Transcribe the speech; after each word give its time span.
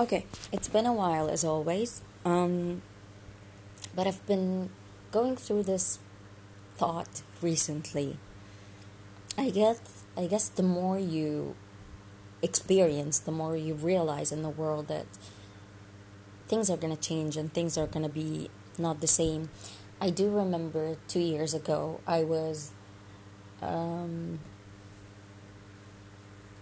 Okay, 0.00 0.26
it's 0.50 0.66
been 0.66 0.86
a 0.86 0.92
while 0.92 1.28
as 1.28 1.44
always. 1.44 2.02
Um, 2.24 2.82
but 3.94 4.08
I've 4.08 4.26
been 4.26 4.70
going 5.12 5.36
through 5.36 5.62
this 5.62 6.00
thought 6.76 7.22
recently. 7.40 8.16
I 9.38 9.50
guess 9.50 9.78
I 10.16 10.26
guess 10.26 10.48
the 10.48 10.64
more 10.64 10.98
you 10.98 11.54
experience, 12.42 13.20
the 13.20 13.30
more 13.30 13.56
you 13.56 13.74
realize 13.74 14.32
in 14.32 14.42
the 14.42 14.50
world 14.50 14.88
that 14.88 15.06
things 16.48 16.68
are 16.70 16.76
gonna 16.76 16.96
change 16.96 17.36
and 17.36 17.52
things 17.52 17.78
are 17.78 17.86
gonna 17.86 18.08
be 18.08 18.50
not 18.76 19.00
the 19.00 19.06
same. 19.06 19.50
I 20.00 20.10
do 20.10 20.28
remember 20.28 20.96
two 21.06 21.20
years 21.20 21.54
ago 21.54 22.00
I 22.04 22.24
was 22.24 22.72
um, 23.62 24.40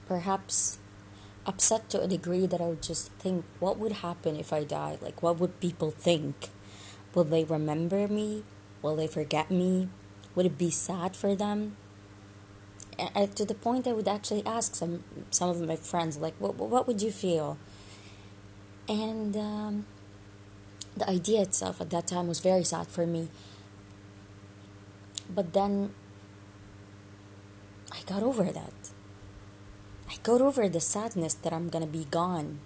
perhaps 0.06 0.76
upset 1.46 1.90
to 1.90 2.00
a 2.00 2.06
degree 2.06 2.46
that 2.46 2.60
I 2.60 2.66
would 2.66 2.82
just 2.82 3.12
think, 3.12 3.44
what 3.58 3.78
would 3.78 3.92
happen 3.92 4.36
if 4.36 4.52
I 4.52 4.64
died? 4.64 5.02
Like, 5.02 5.22
what 5.22 5.38
would 5.38 5.60
people 5.60 5.90
think? 5.90 6.50
Will 7.14 7.24
they 7.24 7.44
remember 7.44 8.08
me? 8.08 8.44
Will 8.80 8.96
they 8.96 9.06
forget 9.06 9.50
me? 9.50 9.88
Would 10.34 10.46
it 10.46 10.58
be 10.58 10.70
sad 10.70 11.14
for 11.16 11.34
them? 11.34 11.76
And 13.14 13.34
to 13.36 13.44
the 13.44 13.54
point, 13.54 13.86
I 13.86 13.92
would 13.92 14.08
actually 14.08 14.44
ask 14.46 14.74
some 14.74 15.02
some 15.30 15.48
of 15.48 15.60
my 15.60 15.76
friends, 15.76 16.18
like, 16.18 16.34
what 16.38 16.54
what 16.56 16.86
would 16.86 17.02
you 17.02 17.10
feel? 17.10 17.58
And 18.88 19.36
um, 19.36 19.86
the 20.96 21.08
idea 21.08 21.42
itself 21.42 21.80
at 21.80 21.90
that 21.90 22.06
time 22.06 22.28
was 22.28 22.40
very 22.40 22.64
sad 22.64 22.88
for 22.88 23.06
me. 23.06 23.28
But 25.28 25.52
then 25.52 25.94
I 27.90 28.02
got 28.06 28.22
over 28.22 28.44
that. 28.44 28.72
I 30.12 30.16
got 30.22 30.42
over 30.42 30.68
the 30.68 30.78
sadness 30.78 31.32
that 31.32 31.54
I'm 31.54 31.70
gonna 31.70 31.86
be 31.86 32.04
gone. 32.10 32.60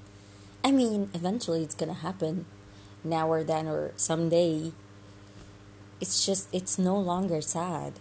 I 0.64 0.72
mean, 0.72 1.10
eventually 1.14 1.62
it's 1.62 1.76
gonna 1.76 1.94
happen, 1.94 2.44
now 3.04 3.30
or 3.30 3.44
then 3.44 3.68
or 3.68 3.92
someday. 3.96 4.72
It's 6.00 6.26
just, 6.26 6.48
it's 6.52 6.76
no 6.76 6.98
longer 6.98 7.40
sad. 7.40 8.00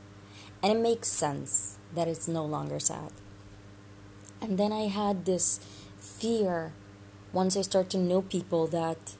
And 0.64 0.74
it 0.74 0.82
makes 0.82 1.10
sense 1.10 1.78
that 1.94 2.08
it's 2.08 2.28
no 2.28 2.44
longer 2.44 2.80
sad. 2.80 3.12
And 4.42 4.58
then 4.58 4.74
I 4.74 4.88
had 4.88 5.26
this 5.26 5.59
fear 6.00 6.74
once 7.32 7.56
I 7.56 7.62
start 7.62 7.92
to 7.92 8.00
know 8.00 8.24
people 8.24 8.66
that, 8.68 9.14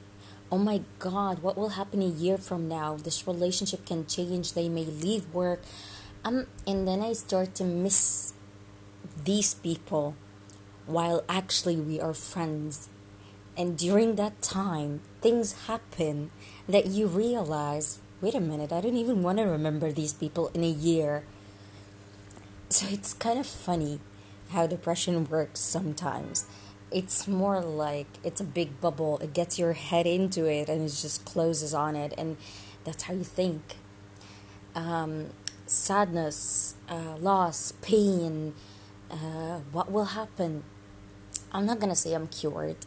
oh 0.52 0.58
my 0.58 0.82
God, 0.98 1.44
what 1.44 1.56
will 1.56 1.78
happen 1.78 2.02
a 2.02 2.08
year 2.08 2.40
from 2.40 2.68
now? 2.68 2.96
This 2.96 3.28
relationship 3.28 3.86
can 3.86 4.08
change. 4.08 4.54
They 4.54 4.70
may 4.70 4.86
leave 4.86 5.32
work. 5.32 5.62
Um, 6.24 6.48
and 6.66 6.88
then 6.88 7.02
I 7.02 7.14
start 7.14 7.54
to 7.56 7.64
miss 7.64 8.34
these 9.24 9.54
people 9.54 10.16
while 10.86 11.24
actually 11.28 11.78
we 11.78 12.00
are 12.00 12.14
friends. 12.14 12.90
And 13.58 13.78
during 13.78 14.16
that 14.16 14.42
time, 14.42 15.02
things 15.22 15.68
happen 15.68 16.32
that 16.68 16.88
you 16.88 17.08
realize 17.08 18.00
wait 18.22 18.34
a 18.34 18.40
minute, 18.40 18.72
I 18.72 18.82
don't 18.82 18.98
even 18.98 19.22
want 19.22 19.38
to 19.38 19.44
remember 19.44 19.92
these 19.92 20.14
people 20.14 20.50
in 20.56 20.64
a 20.64 20.70
year. 20.70 21.24
So 22.70 22.88
it's 22.90 23.14
kind 23.14 23.38
of 23.38 23.46
funny 23.46 24.00
how 24.50 24.68
depression 24.68 25.30
works 25.30 25.60
sometimes. 25.60 26.46
It's 26.92 27.28
more 27.28 27.62
like 27.62 28.08
it's 28.24 28.42
a 28.42 28.46
big 28.46 28.80
bubble, 28.80 29.20
it 29.20 29.34
gets 29.34 29.60
your 29.60 29.74
head 29.74 30.08
into 30.08 30.46
it 30.46 30.70
and 30.70 30.82
it 30.82 30.90
just 30.90 31.26
closes 31.26 31.74
on 31.74 31.96
it, 31.96 32.14
and 32.18 32.38
that's 32.84 33.04
how 33.04 33.14
you 33.14 33.24
think. 33.24 33.76
Um, 34.74 35.28
sadness, 35.66 36.76
uh, 36.90 37.18
loss, 37.18 37.74
pain, 37.82 38.54
uh, 39.12 39.60
what 39.72 39.92
will 39.92 40.06
happen? 40.06 40.64
I'm 41.52 41.66
not 41.66 41.80
gonna 41.80 41.96
say 41.96 42.14
I'm 42.14 42.28
cured. 42.28 42.78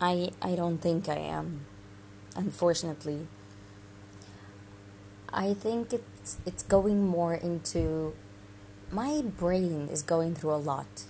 I 0.00 0.30
I 0.40 0.56
don't 0.56 0.78
think 0.78 1.08
I 1.08 1.18
am. 1.18 1.66
Unfortunately. 2.34 3.26
I 5.32 5.54
think 5.54 5.92
it's 5.92 6.38
it's 6.44 6.62
going 6.62 7.06
more 7.06 7.34
into 7.34 8.14
my 8.90 9.22
brain 9.22 9.88
is 9.90 10.02
going 10.02 10.34
through 10.34 10.54
a 10.54 10.60
lot. 10.60 11.04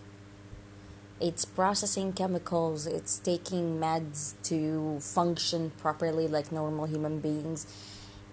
It's 1.21 1.45
processing 1.45 2.13
chemicals, 2.13 2.87
it's 2.87 3.19
taking 3.19 3.79
meds 3.79 4.35
to 4.45 5.01
function 5.01 5.73
properly 5.79 6.29
like 6.29 6.53
normal 6.53 6.87
human 6.87 7.21
beings. 7.21 7.67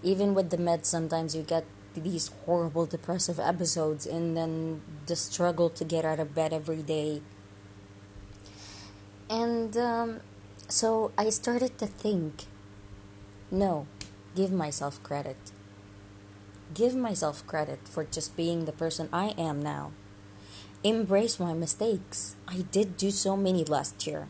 Even 0.04 0.34
with 0.34 0.50
the 0.50 0.58
meds 0.58 0.86
sometimes 0.86 1.36
you 1.36 1.42
get 1.44 1.66
these 1.96 2.30
horrible 2.46 2.86
depressive 2.86 3.40
episodes 3.40 4.06
and 4.06 4.36
then 4.38 4.82
the 5.08 5.16
struggle 5.16 5.70
to 5.70 5.84
get 5.84 6.06
out 6.06 6.20
of 6.20 6.36
bed 6.36 6.54
every 6.54 6.84
day. 6.84 7.22
And 9.30 9.76
um, 9.78 10.22
so 10.68 11.12
I 11.18 11.30
started 11.30 11.78
to 11.80 11.88
think 11.88 12.46
no, 13.52 13.88
give 14.36 14.52
myself 14.52 15.02
credit. 15.02 15.38
Give 16.74 16.96
myself 16.96 17.46
credit 17.48 17.88
for 17.88 18.04
just 18.04 18.38
being 18.38 18.66
the 18.66 18.72
person 18.72 19.10
I 19.12 19.34
am 19.40 19.64
now. 19.64 19.92
Embrace 20.84 21.40
my 21.40 21.54
mistakes. 21.54 22.36
I 22.48 22.66
did 22.72 22.96
do 22.96 23.10
so 23.10 23.36
many 23.36 23.66
last 23.66 24.06
year. 24.06 24.28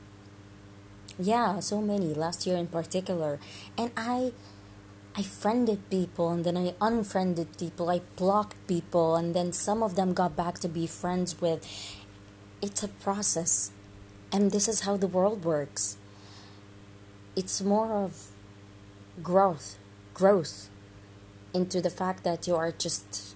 Yeah, 1.20 1.60
so 1.60 1.82
many 1.82 2.14
last 2.14 2.48
year 2.48 2.56
in 2.56 2.68
particular. 2.68 3.40
And 3.78 3.92
I 3.98 4.32
I 5.20 5.22
friended 5.22 5.90
people 5.90 6.30
and 6.30 6.46
then 6.46 6.56
I 6.56 6.76
unfriended 6.80 7.58
people. 7.58 7.90
I 7.90 8.00
blocked 8.16 8.56
people 8.68 9.18
and 9.18 9.36
then 9.36 9.52
some 9.52 9.84
of 9.84 9.98
them 9.98 10.14
got 10.14 10.38
back 10.38 10.60
to 10.60 10.70
be 10.70 10.88
friends 10.88 11.42
with. 11.42 11.60
It's 12.62 12.84
a 12.84 12.88
process. 12.88 13.72
And 14.32 14.52
this 14.52 14.70
is 14.70 14.82
how 14.82 14.96
the 14.96 15.08
world 15.08 15.44
works. 15.44 15.98
It's 17.36 17.62
more 17.62 17.92
of 17.92 18.28
growth, 19.22 19.78
growth 20.14 20.70
into 21.54 21.82
the 21.82 21.90
fact 21.90 22.24
that 22.24 22.48
you 22.48 22.56
are 22.56 22.72
just 22.72 23.36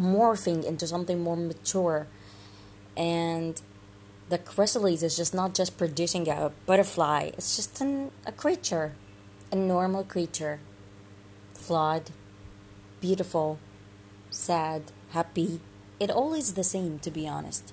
morphing 0.00 0.64
into 0.64 0.86
something 0.86 1.18
more 1.24 1.36
mature. 1.36 2.06
And 2.96 3.60
the 4.28 4.38
chrysalis 4.38 5.02
is 5.02 5.16
just 5.16 5.34
not 5.34 5.56
just 5.56 5.76
producing 5.76 6.28
a 6.28 6.52
butterfly, 6.66 7.32
it's 7.36 7.56
just 7.56 7.80
an, 7.80 8.12
a 8.24 8.30
creature, 8.30 8.94
a 9.50 9.56
normal 9.56 10.04
creature 10.04 10.60
flawed, 11.60 12.10
beautiful, 13.00 13.58
sad, 14.30 14.82
happy. 15.10 15.60
It 15.98 16.10
all 16.10 16.34
is 16.34 16.54
the 16.54 16.64
same, 16.64 16.98
to 17.00 17.10
be 17.10 17.28
honest. 17.28 17.72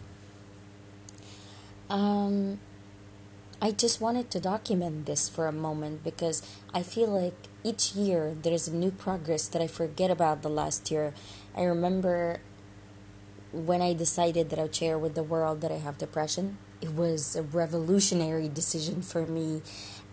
Um, 1.89 2.59
I 3.61 3.71
just 3.71 4.01
wanted 4.01 4.29
to 4.31 4.39
document 4.39 5.05
this 5.05 5.29
for 5.29 5.47
a 5.47 5.51
moment 5.51 6.03
because 6.03 6.43
I 6.73 6.83
feel 6.83 7.07
like 7.07 7.47
each 7.63 7.95
year 7.95 8.35
there 8.35 8.53
is 8.53 8.67
a 8.67 8.75
new 8.75 8.91
progress 8.91 9.47
that 9.47 9.61
I 9.61 9.67
forget 9.67 10.11
about 10.11 10.41
the 10.41 10.49
last 10.49 10.91
year. 10.91 11.13
I 11.55 11.63
remember 11.63 12.39
when 13.51 13.81
I 13.81 13.93
decided 13.93 14.49
that 14.49 14.59
I'd 14.59 14.75
share 14.75 14.97
with 14.97 15.15
the 15.15 15.23
world 15.23 15.61
that 15.61 15.71
I 15.71 15.77
have 15.77 15.97
depression. 15.97 16.57
It 16.81 16.93
was 16.93 17.35
a 17.35 17.41
revolutionary 17.41 18.49
decision 18.49 19.01
for 19.01 19.25
me, 19.25 19.61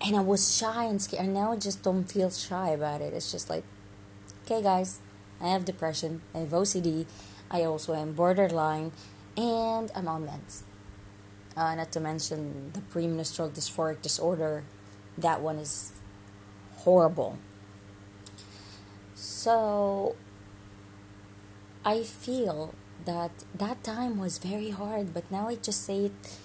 and 0.00 0.16
I 0.16 0.20
was 0.20 0.56
shy 0.56 0.84
and 0.84 1.00
scared. 1.00 1.24
And 1.24 1.34
now 1.34 1.52
I 1.52 1.56
just 1.56 1.82
don't 1.82 2.04
feel 2.04 2.30
shy 2.30 2.70
about 2.70 3.00
it. 3.00 3.12
It's 3.12 3.30
just 3.30 3.50
like, 3.50 3.64
okay, 4.44 4.62
guys, 4.62 5.00
I 5.40 5.48
have 5.48 5.64
depression, 5.64 6.22
I 6.34 6.38
have 6.38 6.48
OCD, 6.48 7.06
I 7.50 7.64
also 7.64 7.94
am 7.94 8.12
borderline, 8.12 8.92
and 9.36 9.90
I'm 9.94 10.08
on 10.08 10.26
meds. 10.26 10.62
Uh, 11.56 11.74
not 11.74 11.92
to 11.92 12.00
mention 12.00 12.72
the 12.72 12.80
premenstrual 12.80 13.50
dysphoric 13.50 14.02
disorder, 14.02 14.64
that 15.18 15.40
one 15.40 15.58
is 15.58 15.92
horrible. 16.78 17.38
So, 19.14 20.16
I 21.84 22.02
feel 22.02 22.74
that 23.04 23.30
that 23.54 23.84
time 23.84 24.18
was 24.18 24.38
very 24.38 24.70
hard, 24.70 25.12
but 25.12 25.30
now 25.30 25.48
I 25.48 25.56
just 25.56 25.84
say 25.84 26.06
it 26.06 26.38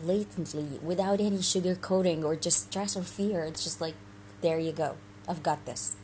blatantly 0.00 0.78
without 0.82 1.20
any 1.20 1.38
sugarcoating 1.38 2.24
or 2.24 2.36
just 2.36 2.66
stress 2.70 2.96
or 2.96 3.02
fear. 3.02 3.44
It's 3.44 3.64
just 3.64 3.80
like, 3.80 3.94
there 4.42 4.58
you 4.58 4.72
go. 4.72 4.96
I've 5.28 5.42
got 5.42 5.64
this. 5.64 5.96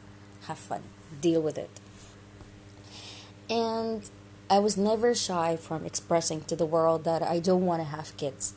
Have 0.46 0.58
fun 0.58 0.82
deal 1.20 1.40
with 1.42 1.58
it. 1.58 1.70
And 3.50 4.08
I 4.48 4.58
was 4.58 4.76
never 4.76 5.14
shy 5.14 5.56
from 5.56 5.84
expressing 5.84 6.42
to 6.42 6.56
the 6.56 6.66
world 6.66 7.04
that 7.04 7.22
I 7.22 7.38
don't 7.38 7.66
want 7.66 7.82
to 7.82 7.88
have 7.88 8.16
kids. 8.16 8.54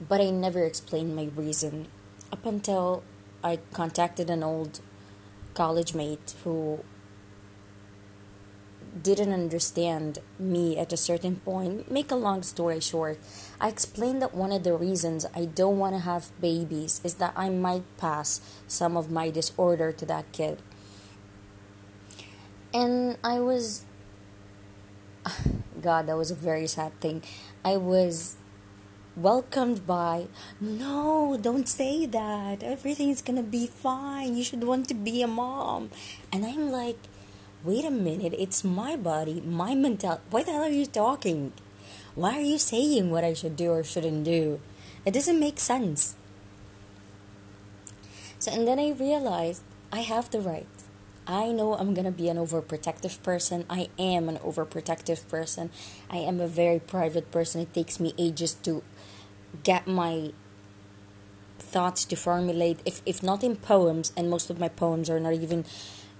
But 0.00 0.20
I 0.20 0.30
never 0.30 0.64
explained 0.64 1.14
my 1.16 1.30
reason 1.34 1.86
up 2.32 2.44
until 2.44 3.02
I 3.42 3.58
contacted 3.72 4.30
an 4.30 4.42
old 4.42 4.80
college 5.54 5.94
mate 5.94 6.34
who 6.44 6.84
didn't 9.00 9.32
understand 9.32 10.18
me 10.38 10.76
at 10.76 10.92
a 10.92 10.96
certain 10.96 11.36
point. 11.36 11.90
Make 11.90 12.10
a 12.10 12.16
long 12.16 12.42
story 12.42 12.80
short, 12.80 13.18
I 13.60 13.68
explained 13.68 14.20
that 14.20 14.34
one 14.34 14.52
of 14.52 14.64
the 14.64 14.74
reasons 14.74 15.24
I 15.34 15.46
don't 15.46 15.78
want 15.78 15.94
to 15.94 16.00
have 16.00 16.28
babies 16.40 17.00
is 17.02 17.14
that 17.14 17.32
I 17.36 17.48
might 17.48 17.84
pass 17.96 18.40
some 18.66 18.96
of 18.96 19.10
my 19.10 19.30
disorder 19.30 19.92
to 19.92 20.06
that 20.06 20.30
kid 20.32 20.58
and 22.74 23.16
I 23.22 23.38
was 23.40 23.84
God, 25.80 26.06
that 26.06 26.16
was 26.16 26.30
a 26.30 26.34
very 26.34 26.66
sad 26.66 26.98
thing. 27.00 27.22
I 27.64 27.76
was 27.76 28.36
welcomed 29.16 29.86
by, 29.86 30.26
no, 30.60 31.38
don't 31.40 31.68
say 31.68 32.06
that. 32.06 32.62
Everything's 32.62 33.22
gonna 33.22 33.42
be 33.42 33.66
fine. 33.66 34.36
You 34.36 34.44
should 34.44 34.64
want 34.64 34.88
to 34.88 34.94
be 34.94 35.22
a 35.22 35.26
mom. 35.26 35.90
And 36.32 36.44
I'm 36.44 36.70
like, 36.70 36.98
wait 37.64 37.84
a 37.84 37.90
minute, 37.90 38.34
it's 38.36 38.64
my 38.64 38.96
body, 38.96 39.40
my 39.40 39.74
mentality. 39.74 40.22
Why 40.30 40.42
the 40.42 40.52
hell 40.52 40.62
are 40.62 40.68
you 40.68 40.86
talking? 40.86 41.52
Why 42.14 42.38
are 42.38 42.42
you 42.44 42.58
saying 42.58 43.10
what 43.10 43.24
I 43.24 43.34
should 43.34 43.56
do 43.56 43.70
or 43.70 43.84
shouldn't 43.84 44.24
do? 44.24 44.60
It 45.04 45.14
doesn't 45.14 45.40
make 45.40 45.58
sense. 45.58 46.16
So, 48.38 48.50
and 48.50 48.66
then 48.66 48.78
I 48.78 48.90
realized 48.90 49.62
I 49.92 50.00
have 50.00 50.30
the 50.30 50.40
right. 50.40 50.66
I 51.26 51.52
know 51.52 51.74
I'm 51.74 51.94
gonna 51.94 52.10
be 52.10 52.28
an 52.28 52.36
overprotective 52.36 53.22
person. 53.22 53.64
I 53.70 53.88
am 53.98 54.28
an 54.28 54.38
overprotective 54.38 55.28
person. 55.28 55.70
I 56.10 56.16
am 56.16 56.40
a 56.40 56.48
very 56.48 56.80
private 56.80 57.30
person. 57.30 57.60
It 57.60 57.72
takes 57.72 58.00
me 58.00 58.12
ages 58.18 58.54
to 58.64 58.82
get 59.62 59.86
my 59.86 60.32
thoughts 61.60 62.04
to 62.06 62.16
formulate, 62.16 62.80
if, 62.84 63.00
if 63.06 63.22
not 63.22 63.44
in 63.44 63.56
poems, 63.56 64.12
and 64.16 64.28
most 64.28 64.50
of 64.50 64.58
my 64.58 64.68
poems 64.68 65.08
are 65.08 65.20
not 65.20 65.34
even 65.34 65.64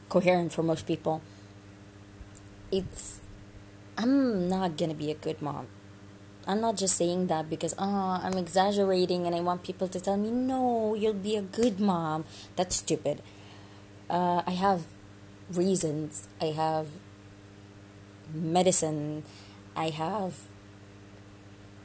coherent 0.09 0.53
for 0.53 0.63
most 0.63 0.87
people. 0.87 1.21
It's. 2.73 3.21
I'm 3.97 4.49
not 4.49 4.77
gonna 4.77 4.95
be 4.95 5.11
a 5.11 5.15
good 5.15 5.43
mom. 5.43 5.69
I'm 6.47 6.61
not 6.61 6.77
just 6.77 6.97
saying 6.97 7.29
that 7.29 7.49
because 7.49 7.75
oh, 7.79 8.21
I'm 8.23 8.35
exaggerating 8.35 9.27
and 9.27 9.35
I 9.35 9.41
want 9.41 9.63
people 9.63 9.87
to 9.87 10.01
tell 10.01 10.17
me, 10.17 10.31
no, 10.31 10.95
you'll 10.95 11.13
be 11.15 11.37
a 11.37 11.43
good 11.43 11.79
mom. 11.79 12.25
That's 12.57 12.77
stupid. 12.77 13.23
Uh, 14.11 14.43
I 14.47 14.53
have 14.53 14.87
reasons. 15.53 16.27
I 16.41 16.47
have 16.47 16.89
medicine. 18.35 19.23
I 19.77 19.91
have 19.91 20.41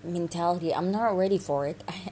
mentality. 0.03 0.73
I'm 0.73 0.91
not 0.91 1.15
ready 1.15 1.37
for 1.37 1.67
it. 1.67 1.83
I, 1.87 2.11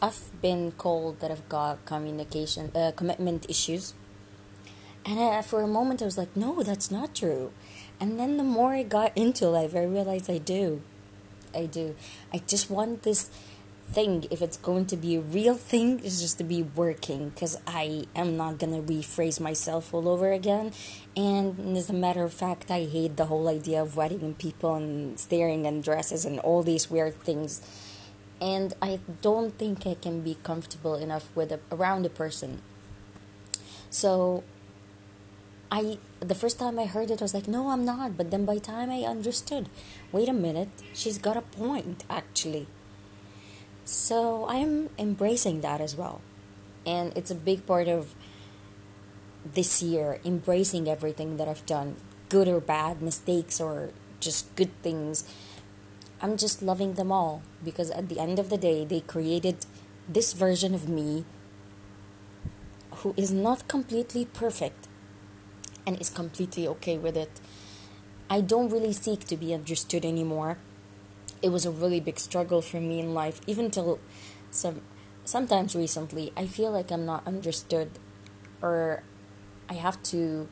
I've 0.00 0.30
been 0.42 0.72
called 0.72 1.20
that 1.20 1.30
I've 1.30 1.48
got 1.48 1.84
communication, 1.84 2.72
uh, 2.74 2.92
commitment 2.96 3.48
issues. 3.48 3.94
And 5.06 5.20
I, 5.20 5.42
for 5.42 5.62
a 5.62 5.66
moment, 5.66 6.00
I 6.00 6.06
was 6.06 6.16
like, 6.16 6.34
no, 6.36 6.62
that's 6.62 6.90
not 6.90 7.14
true. 7.14 7.52
And 8.00 8.18
then 8.18 8.36
the 8.36 8.44
more 8.44 8.74
I 8.74 8.82
got 8.82 9.16
into 9.16 9.48
life, 9.48 9.74
I 9.74 9.84
realized 9.84 10.30
I 10.30 10.38
do. 10.38 10.82
I 11.54 11.66
do. 11.66 11.94
I 12.32 12.38
just 12.38 12.70
want 12.70 13.02
this 13.02 13.30
thing, 13.90 14.26
if 14.30 14.40
it's 14.40 14.56
going 14.56 14.86
to 14.86 14.96
be 14.96 15.16
a 15.16 15.20
real 15.20 15.54
thing, 15.54 16.00
is 16.00 16.20
just 16.20 16.38
to 16.38 16.44
be 16.44 16.62
working 16.62 17.28
because 17.28 17.56
I 17.66 18.06
am 18.16 18.36
not 18.36 18.58
gonna 18.58 18.82
rephrase 18.82 19.40
myself 19.40 19.92
all 19.92 20.08
over 20.08 20.32
again. 20.32 20.72
And 21.16 21.76
as 21.76 21.90
a 21.90 21.92
matter 21.92 22.24
of 22.24 22.32
fact, 22.32 22.70
I 22.70 22.84
hate 22.84 23.16
the 23.16 23.26
whole 23.26 23.48
idea 23.48 23.82
of 23.82 23.96
wedding 23.96 24.22
and 24.22 24.36
people 24.36 24.74
and 24.74 25.18
staring 25.20 25.66
and 25.66 25.82
dresses 25.82 26.24
and 26.24 26.40
all 26.40 26.62
these 26.62 26.90
weird 26.90 27.20
things. 27.22 27.60
And 28.40 28.74
I 28.82 29.00
don't 29.22 29.56
think 29.58 29.86
I 29.86 29.94
can 29.94 30.22
be 30.22 30.36
comfortable 30.42 30.96
enough 30.96 31.28
with 31.34 31.52
a, 31.52 31.60
around 31.70 32.04
a 32.04 32.10
person. 32.10 32.62
So 33.90 34.42
I 35.74 35.98
the 36.20 36.36
first 36.36 36.60
time 36.60 36.78
I 36.78 36.86
heard 36.86 37.10
it, 37.10 37.20
I 37.20 37.24
was 37.24 37.34
like, 37.34 37.48
no, 37.48 37.70
I'm 37.70 37.84
not. 37.84 38.16
But 38.16 38.30
then 38.30 38.44
by 38.44 38.54
the 38.54 38.60
time 38.60 38.90
I 38.90 39.00
understood, 39.02 39.68
wait 40.12 40.28
a 40.28 40.32
minute, 40.32 40.68
she's 40.92 41.18
got 41.18 41.36
a 41.36 41.42
point 41.42 42.04
actually. 42.08 42.68
So 43.84 44.46
I'm 44.48 44.90
embracing 44.96 45.62
that 45.62 45.80
as 45.80 45.96
well. 45.96 46.20
And 46.86 47.12
it's 47.18 47.32
a 47.32 47.34
big 47.34 47.66
part 47.66 47.88
of 47.88 48.14
this 49.44 49.82
year, 49.82 50.20
embracing 50.24 50.88
everything 50.88 51.38
that 51.38 51.48
I've 51.48 51.66
done, 51.66 51.96
good 52.28 52.46
or 52.46 52.60
bad, 52.60 53.02
mistakes 53.02 53.60
or 53.60 53.90
just 54.20 54.54
good 54.54 54.70
things. 54.80 55.24
I'm 56.22 56.36
just 56.36 56.62
loving 56.62 56.94
them 56.94 57.10
all 57.10 57.42
because 57.64 57.90
at 57.90 58.08
the 58.08 58.20
end 58.20 58.38
of 58.38 58.48
the 58.48 58.56
day, 58.56 58.84
they 58.84 59.00
created 59.00 59.66
this 60.08 60.34
version 60.34 60.72
of 60.72 60.88
me 60.88 61.24
who 63.02 63.12
is 63.16 63.32
not 63.32 63.66
completely 63.66 64.24
perfect 64.24 64.86
and 65.86 66.00
is 66.00 66.10
completely 66.10 66.66
okay 66.68 66.98
with 66.98 67.16
it. 67.16 67.40
I 68.30 68.40
don't 68.40 68.70
really 68.70 68.92
seek 68.92 69.24
to 69.26 69.36
be 69.36 69.52
understood 69.52 70.04
anymore. 70.04 70.58
It 71.42 71.50
was 71.50 71.66
a 71.66 71.70
really 71.70 72.00
big 72.00 72.18
struggle 72.18 72.62
for 72.62 72.80
me 72.80 73.00
in 73.00 73.12
life, 73.12 73.40
even 73.46 73.70
till 73.70 73.98
some 74.50 74.80
sometimes 75.24 75.76
recently. 75.76 76.32
I 76.36 76.46
feel 76.46 76.70
like 76.70 76.90
I'm 76.90 77.04
not 77.04 77.26
understood, 77.26 77.90
or 78.62 79.02
I 79.68 79.74
have 79.74 80.02
to 80.04 80.48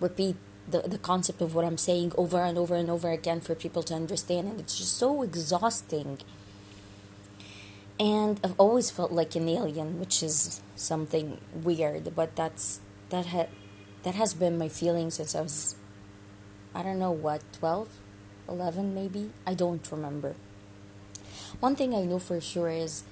repeat 0.00 0.36
the, 0.68 0.80
the 0.82 0.98
concept 0.98 1.40
of 1.40 1.54
what 1.54 1.64
I'm 1.64 1.78
saying 1.78 2.12
over 2.16 2.42
and 2.42 2.58
over 2.58 2.74
and 2.74 2.90
over 2.90 3.10
again 3.10 3.40
for 3.40 3.54
people 3.54 3.82
to 3.84 3.94
understand, 3.94 4.48
and 4.48 4.60
it's 4.60 4.76
just 4.76 4.96
so 4.96 5.22
exhausting. 5.22 6.18
And 7.98 8.40
I've 8.44 8.58
always 8.58 8.90
felt 8.90 9.12
like 9.12 9.34
an 9.36 9.48
alien, 9.48 9.98
which 9.98 10.22
is 10.22 10.60
something 10.76 11.38
weird, 11.54 12.14
but 12.14 12.36
that's 12.36 12.80
that 13.10 13.26
had 13.26 13.48
that 14.02 14.14
has 14.14 14.34
been 14.34 14.58
my 14.58 14.68
feeling 14.68 15.10
since 15.10 15.34
I 15.34 15.42
was, 15.42 15.76
I 16.74 16.82
don't 16.82 16.98
know 16.98 17.10
what, 17.10 17.42
12, 17.52 17.88
11 18.48 18.94
maybe? 18.94 19.30
I 19.46 19.54
don't 19.54 19.86
remember. 19.90 20.34
One 21.60 21.76
thing 21.76 21.94
I 21.94 22.04
know 22.04 22.18
for 22.18 22.40
sure 22.40 22.70
is 22.70 23.04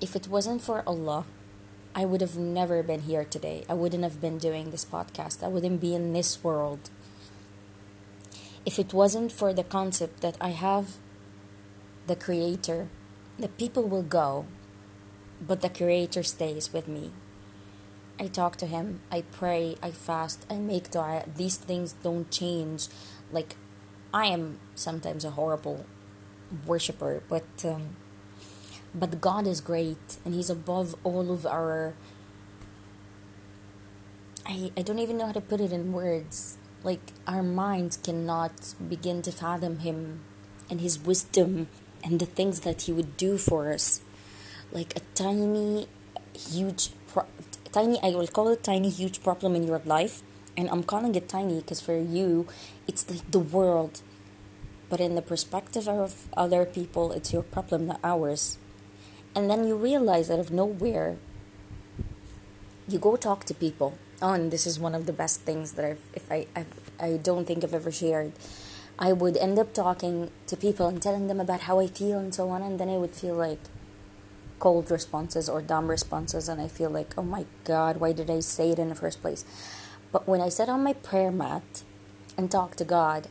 if 0.00 0.16
it 0.16 0.28
wasn't 0.28 0.62
for 0.62 0.82
Allah, 0.86 1.26
I 1.94 2.04
would 2.04 2.20
have 2.20 2.36
never 2.36 2.82
been 2.82 3.02
here 3.02 3.24
today. 3.24 3.64
I 3.68 3.74
wouldn't 3.74 4.02
have 4.02 4.20
been 4.20 4.38
doing 4.38 4.70
this 4.70 4.84
podcast. 4.84 5.44
I 5.44 5.48
wouldn't 5.48 5.80
be 5.80 5.94
in 5.94 6.12
this 6.12 6.42
world. 6.42 6.90
If 8.66 8.78
it 8.78 8.92
wasn't 8.92 9.30
for 9.30 9.52
the 9.52 9.62
concept 9.62 10.20
that 10.22 10.36
I 10.40 10.50
have 10.50 10.96
the 12.06 12.16
Creator, 12.16 12.88
the 13.38 13.48
people 13.48 13.84
will 13.84 14.02
go, 14.02 14.46
but 15.40 15.60
the 15.60 15.68
Creator 15.68 16.22
stays 16.22 16.72
with 16.72 16.88
me. 16.88 17.12
I 18.18 18.28
talk 18.28 18.56
to 18.56 18.66
him, 18.66 19.00
I 19.10 19.22
pray, 19.22 19.76
I 19.82 19.90
fast, 19.90 20.46
I 20.48 20.56
make 20.56 20.90
dua. 20.90 21.24
These 21.36 21.56
things 21.56 21.94
don't 22.02 22.30
change. 22.30 22.86
Like, 23.32 23.56
I 24.12 24.26
am 24.26 24.60
sometimes 24.76 25.24
a 25.24 25.30
horrible 25.30 25.84
worshiper, 26.66 27.22
but 27.28 27.64
um, 27.64 27.96
but 28.94 29.20
God 29.20 29.46
is 29.46 29.60
great, 29.60 30.18
and 30.24 30.34
He's 30.34 30.50
above 30.50 30.94
all 31.02 31.32
of 31.32 31.44
our. 31.44 31.94
I 34.46 34.70
I 34.76 34.82
don't 34.82 35.00
even 35.00 35.18
know 35.18 35.26
how 35.26 35.32
to 35.32 35.40
put 35.40 35.60
it 35.60 35.72
in 35.72 35.92
words. 35.92 36.56
Like 36.84 37.12
our 37.26 37.42
minds 37.42 37.96
cannot 37.96 38.74
begin 38.88 39.22
to 39.22 39.32
fathom 39.32 39.80
Him, 39.80 40.20
and 40.70 40.80
His 40.80 40.98
wisdom, 40.98 41.66
and 42.04 42.20
the 42.20 42.26
things 42.26 42.60
that 42.60 42.82
He 42.82 42.92
would 42.92 43.16
do 43.16 43.36
for 43.36 43.72
us, 43.72 44.00
like 44.70 44.96
a 44.96 45.00
tiny, 45.14 45.88
huge 46.32 46.90
tiny 47.74 47.98
i 48.02 48.10
will 48.10 48.28
call 48.28 48.48
it 48.48 48.62
tiny 48.62 48.88
huge 48.88 49.22
problem 49.22 49.56
in 49.56 49.64
your 49.64 49.82
life. 49.84 50.22
And 50.56 50.70
i'm 50.70 50.84
calling 50.84 51.14
it 51.16 51.28
tiny 51.28 51.56
because 51.60 51.80
for 51.80 51.98
you 51.98 52.46
it's 52.86 53.10
like 53.10 53.28
the 53.30 53.42
world. 53.56 54.02
But 54.88 55.00
in 55.00 55.16
the 55.16 55.22
perspective 55.22 55.88
of 55.88 56.28
other 56.36 56.64
people 56.64 57.10
it's 57.12 57.32
your 57.32 57.42
problem 57.42 57.86
not 57.86 58.00
ours. 58.04 58.58
And 59.34 59.50
then 59.50 59.66
you 59.66 59.74
realize 59.74 60.30
out 60.30 60.38
of 60.38 60.52
nowhere 60.52 61.16
you 62.86 62.98
go 62.98 63.16
talk 63.16 63.44
to 63.46 63.54
people. 63.54 63.98
Oh 64.22 64.32
and 64.32 64.52
this 64.52 64.66
is 64.66 64.78
one 64.78 64.94
of 64.94 65.06
the 65.06 65.16
best 65.22 65.40
things 65.40 65.72
that 65.72 65.84
i've 65.84 66.04
if 66.14 66.30
i 66.30 66.46
I've, 66.54 66.74
i 67.00 67.16
don't 67.16 67.46
think 67.46 67.64
i've 67.64 67.74
ever 67.74 67.90
shared. 67.90 68.32
I 68.96 69.12
would 69.12 69.36
end 69.36 69.58
up 69.58 69.74
talking 69.74 70.30
to 70.46 70.56
people 70.56 70.86
and 70.86 71.02
telling 71.02 71.26
them 71.26 71.40
about 71.40 71.62
how 71.62 71.80
i 71.80 71.88
feel 71.88 72.20
and 72.20 72.32
so 72.32 72.48
on 72.54 72.62
and 72.62 72.78
then 72.78 72.88
i 72.88 72.98
would 73.02 73.16
feel 73.22 73.34
like 73.34 73.58
cold 74.58 74.90
responses 74.90 75.48
or 75.48 75.60
dumb 75.60 75.88
responses 75.88 76.48
and 76.48 76.60
I 76.60 76.68
feel 76.68 76.90
like, 76.90 77.14
oh 77.16 77.22
my 77.22 77.44
god, 77.64 77.98
why 77.98 78.12
did 78.12 78.30
I 78.30 78.40
say 78.40 78.70
it 78.70 78.78
in 78.78 78.88
the 78.88 78.94
first 78.94 79.20
place? 79.20 79.44
But 80.12 80.28
when 80.28 80.40
I 80.40 80.48
sat 80.48 80.68
on 80.68 80.84
my 80.84 80.92
prayer 80.92 81.32
mat 81.32 81.82
and 82.36 82.50
talked 82.50 82.78
to 82.78 82.84
God, 82.84 83.28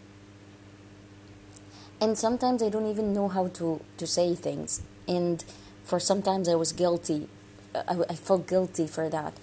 and 2.02 2.18
sometimes 2.18 2.62
I 2.62 2.70
don't 2.70 2.88
even 2.88 3.14
know 3.14 3.30
how 3.30 3.48
to, 3.60 3.80
to 3.98 4.06
say 4.06 4.36
things, 4.36 4.82
and 5.08 5.44
for 5.86 6.00
sometimes 6.00 6.50
I 6.50 6.56
was 6.56 6.74
guilty. 6.74 7.30
I, 7.74 7.96
I 8.10 8.16
felt 8.16 8.48
guilty 8.48 8.88
for 8.88 9.10
that. 9.10 9.34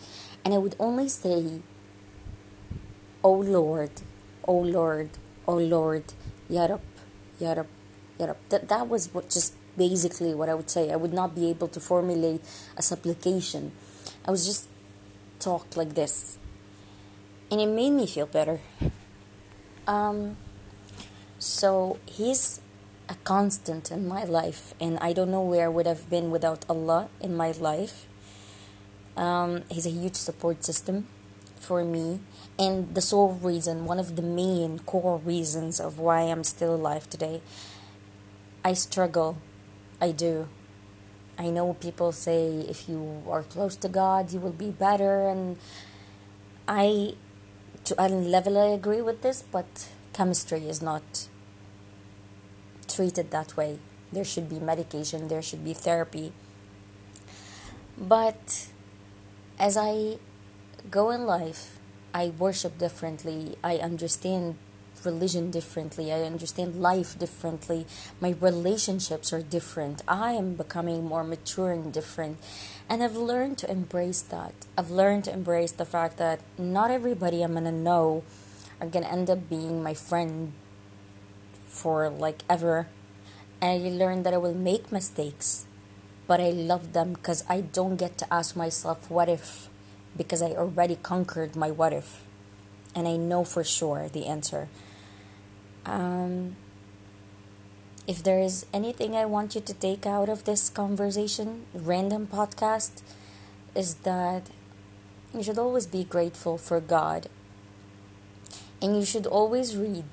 And 0.45 0.53
I 0.53 0.59
would 0.59 0.77
only 0.79 1.09
say, 1.09 1.61
Oh 3.25 3.33
Lord, 3.33 3.91
Oh 4.47 4.59
Lord, 4.59 5.11
Oh 5.49 5.57
Lord, 5.57 6.05
Yarab, 6.51 6.81
Yarab, 7.41 7.67
Yarab. 8.19 8.37
That, 8.51 8.69
that 8.69 8.89
was 8.89 9.13
what 9.15 9.31
just 9.31 9.55
basically 9.81 10.35
what 10.35 10.49
I 10.53 10.55
would 10.55 10.69
say. 10.69 10.93
I 10.93 10.97
would 10.97 11.15
not 11.15 11.35
be 11.35 11.49
able 11.49 11.69
to 11.69 11.81
formulate 11.81 12.43
a 12.77 12.83
supplication. 12.83 13.73
I 14.27 14.31
was 14.31 14.45
just 14.45 14.69
talk 15.39 15.77
like 15.81 15.95
this. 15.95 16.37
And 17.51 17.61
it 17.61 17.71
made 17.81 17.95
me 18.01 18.07
feel 18.07 18.27
better. 18.27 18.61
Um, 19.89 20.37
so 21.39 21.99
he's 22.05 22.61
a 23.09 23.17
constant 23.25 23.91
in 23.91 24.07
my 24.07 24.23
life, 24.25 24.75
and 24.79 24.99
I 25.01 25.13
don't 25.13 25.31
know 25.31 25.43
where 25.43 25.65
I 25.65 25.69
would 25.69 25.87
have 25.87 26.09
been 26.09 26.31
without 26.31 26.65
Allah 26.69 27.09
in 27.21 27.35
my 27.35 27.51
life. 27.53 28.07
Um, 29.17 29.65
he's 29.71 29.87
a 29.87 29.91
huge 29.91 30.15
support 30.15 30.63
system 30.63 31.09
for 31.57 31.83
me, 31.83 32.21
and 32.59 32.95
the 32.95 33.01
sole 33.01 33.33
reason, 33.43 33.85
one 33.85 33.99
of 33.99 34.15
the 34.15 34.23
main 34.23 34.79
core 34.91 35.19
reasons 35.19 35.81
of 35.81 35.99
why 35.99 36.21
I'm 36.21 36.45
still 36.45 36.75
alive 36.75 37.11
today 37.11 37.41
I 38.63 38.75
struggle. 38.75 39.39
I 40.01 40.13
do. 40.13 40.49
I 41.39 41.51
know 41.51 41.75
people 41.75 42.13
say 42.13 42.67
if 42.69 42.89
you 42.89 43.23
are 43.29 43.43
close 43.43 43.77
to 43.77 43.89
God, 43.89 44.33
you 44.33 44.41
will 44.41 44.53
be 44.53 44.71
better, 44.71 45.29
and 45.29 45.57
I, 46.69 47.15
to 47.85 47.95
a 47.99 48.09
level, 48.09 48.59
I 48.59 48.67
agree 48.67 49.01
with 49.01 49.23
this, 49.23 49.43
but 49.43 49.89
chemistry 50.13 50.69
is 50.69 50.83
not 50.83 51.29
treated 52.89 53.31
that 53.31 53.57
way. 53.57 53.79
There 54.13 54.25
should 54.25 54.49
be 54.49 54.59
medication, 54.59 55.29
there 55.29 55.43
should 55.43 55.65
be 55.65 55.73
therapy. 55.73 56.33
But 57.97 58.69
as 59.59 59.77
I 59.77 60.19
go 60.91 61.11
in 61.11 61.25
life, 61.27 61.79
I 62.13 62.33
worship 62.39 62.79
differently, 62.79 63.57
I 63.63 63.77
understand 63.77 64.57
religion 65.05 65.51
differently. 65.51 66.13
I 66.13 66.23
understand 66.23 66.81
life 66.81 67.19
differently. 67.19 67.87
My 68.21 68.35
relationships 68.41 69.33
are 69.33 69.43
different. 69.43 70.03
I 70.07 70.33
am 70.33 70.55
becoming 70.55 71.05
more 71.05 71.25
mature 71.25 71.73
and 71.73 71.93
different. 71.93 72.39
And 72.89 73.03
I've 73.03 73.17
learned 73.17 73.59
to 73.59 73.71
embrace 73.71 74.23
that. 74.23 74.55
I've 74.77 74.91
learned 74.91 75.25
to 75.25 75.33
embrace 75.33 75.73
the 75.73 75.85
fact 75.85 76.17
that 76.19 76.41
not 76.59 76.91
everybody 76.91 77.43
I'm 77.43 77.53
going 77.53 77.65
to 77.65 77.73
know 77.73 78.25
are 78.81 78.87
going 78.87 79.05
to 79.05 79.13
end 79.13 79.31
up 79.31 79.49
being 79.49 79.83
my 79.83 79.95
friend 79.95 80.53
for 81.67 82.09
like 82.09 82.43
ever. 82.49 82.89
And 83.61 83.85
I 83.85 83.89
learned 83.91 84.25
that 84.27 84.35
I 84.35 84.39
will 84.39 84.55
make 84.55 84.91
mistakes, 84.91 85.67
but 86.27 86.41
I 86.41 86.51
love 86.51 86.93
them 86.93 87.13
because 87.13 87.45
I 87.49 87.61
don't 87.61 87.97
get 87.97 88.19
to 88.19 88.33
ask 88.33 88.57
myself, 88.57 89.11
what 89.11 89.29
if? 89.29 89.69
Because 90.17 90.43
I 90.43 90.53
already 90.53 90.97
conquered 90.97 91.55
my 91.55 91.71
what 91.71 91.93
if. 91.93 92.25
And 92.95 93.07
I 93.07 93.17
know 93.17 93.45
for 93.45 93.63
sure 93.63 94.09
the 94.09 94.27
answer. 94.27 94.69
Um, 95.87 96.57
if 98.07 98.23
there 98.23 98.41
is 98.41 98.67
anything 98.73 99.15
I 99.15 99.25
want 99.25 99.55
you 99.55 99.61
to 99.61 99.75
take 99.75 100.07
out 100.07 100.29
of 100.29 100.45
this 100.45 100.69
conversation, 100.69 101.67
random 101.73 102.27
podcast, 102.27 103.03
is 103.75 103.97
that 104.07 104.51
you 105.35 105.43
should 105.43 105.59
always 105.59 105.87
be 105.87 106.05
grateful 106.05 106.59
for 106.59 106.81
God. 106.81 107.29
And 108.83 108.97
you 108.97 109.05
should 109.05 109.27
always 109.27 109.77
read 109.77 110.09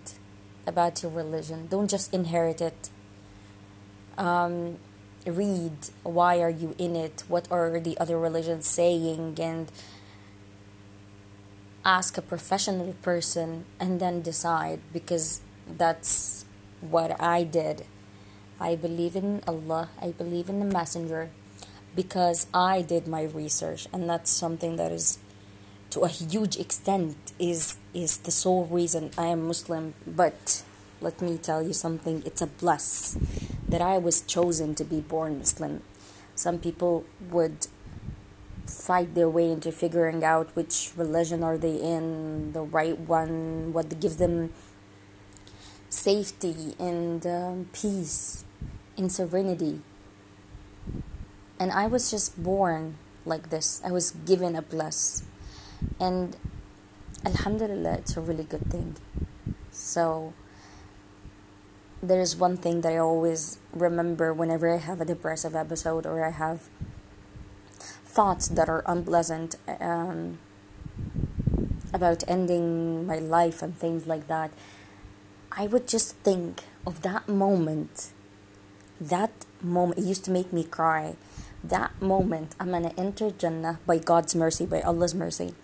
about 0.68 1.02
your 1.02 1.12
religion. 1.12 1.68
Don't 1.68 1.90
just 1.90 2.14
inherit 2.14 2.62
it. 2.62 2.90
Um, 4.18 4.78
read 5.26 5.90
why 6.04 6.42
are 6.42 6.50
you 6.50 6.76
in 6.78 6.96
it? 6.96 7.24
What 7.28 7.48
are 7.52 7.80
the 7.80 7.98
other 7.98 8.20
religions 8.20 8.68
saying? 8.68 9.40
And 9.40 9.72
ask 11.84 12.18
a 12.18 12.22
professional 12.22 12.94
person 13.02 13.66
and 13.80 14.00
then 14.00 14.22
decide 14.22 14.82
because 14.92 15.42
that's 15.78 16.46
what 16.82 17.20
I 17.22 17.44
did. 17.44 17.86
I 18.60 18.76
believe 18.76 19.16
in 19.16 19.42
Allah, 19.48 19.90
I 20.02 20.12
believe 20.12 20.50
in 20.50 20.60
the 20.60 20.66
Messenger 20.66 21.30
because 21.96 22.48
I 22.54 22.82
did 22.82 23.08
my 23.08 23.24
research, 23.24 23.88
and 23.92 24.10
that's 24.10 24.32
something 24.32 24.76
that 24.78 24.92
is 24.92 25.20
to 25.90 26.02
a 26.02 26.08
huge 26.08 26.58
extent 26.58 27.16
is 27.40 27.78
is 27.94 28.18
the 28.20 28.32
sole 28.32 28.66
reason 28.66 29.12
I 29.18 29.28
am 29.28 29.48
Muslim. 29.48 29.94
But 30.06 30.64
let 31.02 31.22
me 31.22 31.38
tell 31.38 31.62
you 31.62 31.74
something, 31.74 32.24
it's 32.26 32.42
a 32.42 32.48
bless 32.48 33.18
that 33.68 33.82
I 33.82 33.98
was 33.98 34.22
chosen 34.22 34.76
to 34.76 34.84
be 34.84 35.02
born 35.02 35.40
Muslim. 35.40 35.82
Some 36.36 36.60
people 36.60 37.06
would 37.30 37.68
fight 38.66 39.16
their 39.16 39.30
way 39.30 39.52
into 39.52 39.72
figuring 39.72 40.24
out 40.24 40.56
which 40.56 40.92
religion 40.96 41.44
are 41.44 41.58
they 41.58 41.76
in, 41.76 42.52
the 42.54 42.62
right 42.62 43.00
one, 43.00 43.74
what 43.74 44.00
gives 44.00 44.18
them 44.18 44.54
safety 45.98 46.76
and 46.80 47.26
um, 47.26 47.70
peace 47.74 48.46
and 48.98 49.12
serenity. 49.12 49.82
And 51.60 51.72
I 51.72 51.88
was 51.88 52.12
just 52.12 52.42
born 52.42 52.98
like 53.26 53.50
this. 53.50 53.82
I 53.84 53.92
was 53.92 54.12
given 54.12 54.56
a 54.56 54.62
bless. 54.62 55.24
And 56.00 56.38
Alhamdulillah, 57.26 57.96
it's 57.96 58.16
a 58.16 58.22
really 58.22 58.44
good 58.44 58.70
thing. 58.70 58.96
So, 59.72 60.34
there's 62.02 62.36
one 62.36 62.58
thing 62.58 62.82
that 62.82 62.94
I 62.94 62.98
always 62.98 63.58
remember 63.74 64.32
whenever 64.34 64.74
I 64.74 64.78
have 64.78 65.02
a 65.02 65.06
depressive 65.06 65.56
episode 65.56 66.06
or 66.06 66.24
I 66.24 66.30
have 66.30 66.70
thoughts 68.06 68.48
that 68.50 68.70
are 68.70 68.84
unpleasant 68.86 69.56
um, 69.80 70.38
about 71.92 72.24
ending 72.28 73.08
my 73.08 73.18
life 73.18 73.64
and 73.64 73.76
things 73.76 74.06
like 74.06 74.28
that 74.28 74.52
I 75.60 75.66
would 75.66 75.88
just 75.88 76.14
think 76.18 76.62
of 76.86 77.02
that 77.02 77.28
moment. 77.28 78.12
That 79.02 79.32
moment, 79.60 79.98
it 79.98 80.06
used 80.06 80.24
to 80.26 80.32
make 80.32 80.54
me 80.54 80.64
cry. 80.64 81.16
That 81.64 82.00
moment, 82.00 82.54
I'm 82.60 82.70
gonna 82.70 82.94
enter 82.96 83.32
Jannah 83.32 83.80
by 83.88 83.98
God's 83.98 84.36
mercy, 84.36 84.68
by 84.68 84.82
Allah's 84.82 85.16
mercy. 85.16 85.56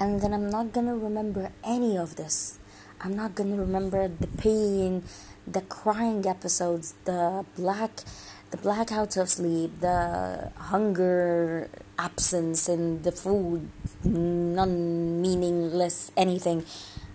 And 0.00 0.20
then 0.20 0.34
I'm 0.34 0.50
not 0.50 0.72
gonna 0.72 0.96
remember 0.96 1.52
any 1.62 1.96
of 1.96 2.16
this. 2.16 2.58
I'm 3.00 3.14
not 3.14 3.36
gonna 3.36 3.54
remember 3.54 4.08
the 4.08 4.26
pain, 4.26 5.04
the 5.46 5.60
crying 5.60 6.26
episodes, 6.26 6.94
the 7.04 7.44
black 7.56 8.02
the 8.50 8.56
blackouts 8.58 9.16
of 9.16 9.30
sleep, 9.30 9.78
the 9.78 10.50
hunger 10.58 11.70
absence 11.98 12.68
and 12.68 13.04
the 13.04 13.12
food 13.12 13.70
non 14.02 15.22
meaningless 15.22 16.10
anything. 16.16 16.64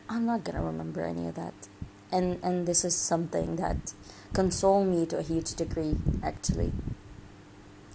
I'm 0.08 0.26
not 0.26 0.46
gonna 0.46 0.64
remember 0.64 1.04
any 1.04 1.28
of 1.28 1.36
that 1.36 1.54
and 2.12 2.40
and 2.44 2.68
this 2.68 2.84
is 2.84 2.96
something 2.96 3.56
that 3.56 3.94
console 4.34 4.84
me 4.84 5.06
to 5.06 5.18
a 5.18 5.22
huge 5.24 5.56
degree 5.56 5.96
actually. 6.24 6.72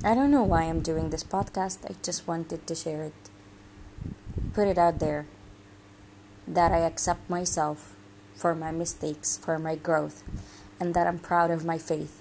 I 0.04 0.14
don't 0.14 0.30
know 0.30 0.42
why 0.42 0.64
i'm 0.64 0.80
doing 0.80 1.10
this 1.10 1.24
podcast. 1.24 1.84
I 1.88 1.94
just 2.02 2.26
wanted 2.26 2.66
to 2.66 2.74
share 2.74 3.02
it. 3.04 3.14
Put 4.52 4.68
it 4.68 4.78
out 4.78 4.98
there 4.98 5.26
that 6.46 6.72
i 6.72 6.78
accept 6.78 7.28
myself 7.30 7.96
for 8.34 8.54
my 8.54 8.70
mistakes 8.70 9.36
for 9.36 9.58
my 9.58 9.74
growth 9.74 10.22
and 10.78 10.92
that 10.92 11.06
i'm 11.06 11.18
proud 11.18 11.50
of 11.50 11.64
my 11.64 11.78
faith 11.78 12.20